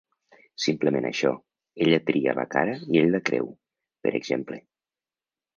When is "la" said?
2.39-2.45, 3.17-3.23